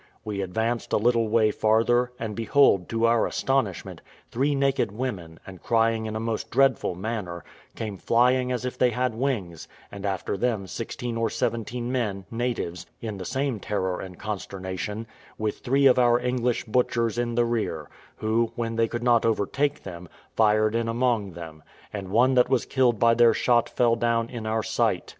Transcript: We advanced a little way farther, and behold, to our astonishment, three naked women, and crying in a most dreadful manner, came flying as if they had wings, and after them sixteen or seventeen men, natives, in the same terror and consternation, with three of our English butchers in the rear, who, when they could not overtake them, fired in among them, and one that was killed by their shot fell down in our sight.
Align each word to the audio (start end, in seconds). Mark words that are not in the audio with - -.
We 0.25 0.41
advanced 0.41 0.93
a 0.93 0.97
little 0.97 1.27
way 1.27 1.51
farther, 1.51 2.11
and 2.17 2.35
behold, 2.35 2.89
to 2.89 3.05
our 3.05 3.27
astonishment, 3.27 4.01
three 4.31 4.55
naked 4.55 4.91
women, 4.91 5.39
and 5.45 5.61
crying 5.61 6.07
in 6.07 6.15
a 6.15 6.19
most 6.19 6.49
dreadful 6.49 6.95
manner, 6.95 7.43
came 7.75 7.97
flying 7.97 8.51
as 8.51 8.65
if 8.65 8.79
they 8.79 8.89
had 8.89 9.13
wings, 9.13 9.67
and 9.91 10.03
after 10.03 10.35
them 10.37 10.65
sixteen 10.65 11.17
or 11.17 11.29
seventeen 11.29 11.91
men, 11.91 12.25
natives, 12.31 12.87
in 12.99 13.17
the 13.19 13.25
same 13.25 13.59
terror 13.59 13.99
and 14.01 14.17
consternation, 14.17 15.05
with 15.37 15.59
three 15.59 15.85
of 15.85 15.99
our 15.99 16.19
English 16.19 16.63
butchers 16.65 17.19
in 17.19 17.35
the 17.35 17.45
rear, 17.45 17.87
who, 18.15 18.51
when 18.55 18.77
they 18.77 18.87
could 18.87 19.03
not 19.03 19.23
overtake 19.23 19.83
them, 19.83 20.09
fired 20.35 20.73
in 20.73 20.87
among 20.87 21.33
them, 21.33 21.61
and 21.93 22.09
one 22.09 22.33
that 22.33 22.49
was 22.49 22.65
killed 22.65 22.97
by 22.97 23.13
their 23.13 23.35
shot 23.35 23.69
fell 23.69 23.95
down 23.95 24.27
in 24.31 24.47
our 24.47 24.63
sight. 24.63 25.09